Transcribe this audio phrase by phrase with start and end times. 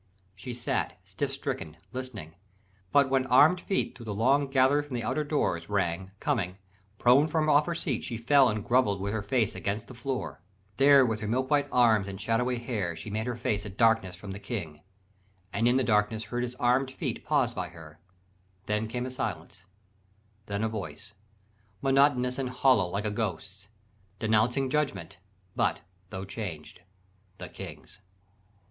[0.35, 2.33] She sat Stiff stricken, listening;
[2.91, 6.57] but when armed feet Thro' the long gallery from the outer doors Rang, coming,
[6.97, 10.41] prone from off her seat she fell And grovell'd with her face against the floor:
[10.77, 14.15] There with her milk white arms and shadowy hair She made her face a darkness
[14.15, 14.81] from the King;
[15.53, 17.99] And in the darkness heard his armed feet Pause by her;
[18.65, 19.65] then came silence,
[20.47, 21.13] then a voice,
[21.79, 23.67] Monotonous and hollow like a ghost's,
[24.17, 25.19] Denouncing judgment,
[25.55, 26.81] but, tho' changed,
[27.37, 27.99] the King's.